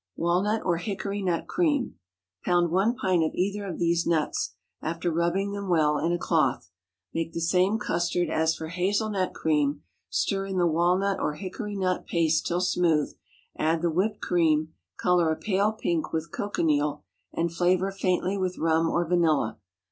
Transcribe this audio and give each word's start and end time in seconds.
Walnut 0.15 0.63
or 0.65 0.77
Hickory 0.77 1.21
nut 1.21 1.45
Cream. 1.45 1.99
Pound 2.43 2.71
one 2.71 2.95
pint 2.95 3.23
of 3.23 3.35
either 3.35 3.67
of 3.67 3.77
these 3.77 4.07
nuts, 4.07 4.55
after 4.81 5.11
rubbing 5.11 5.51
them 5.51 5.69
well 5.69 5.99
in 5.99 6.11
a 6.11 6.17
cloth, 6.17 6.71
make 7.13 7.33
the 7.33 7.39
same 7.39 7.77
custard 7.77 8.27
as 8.27 8.55
for 8.55 8.69
hazel 8.69 9.11
nut 9.11 9.35
cream, 9.35 9.83
stir 10.09 10.47
in 10.47 10.57
the 10.57 10.65
walnut 10.65 11.19
or 11.19 11.35
hickory 11.35 11.75
nut 11.75 12.07
paste 12.07 12.47
till 12.47 12.61
smooth, 12.61 13.13
add 13.55 13.83
the 13.83 13.91
whipped 13.91 14.21
cream, 14.21 14.73
color 14.97 15.29
a 15.31 15.35
pale 15.35 15.71
pink 15.71 16.11
with 16.11 16.31
cochineal, 16.31 17.03
and 17.31 17.53
flavor 17.53 17.91
faintly 17.91 18.39
with 18.39 18.57
rum 18.57 18.89
or 18.89 19.05
vanilla. 19.07 19.59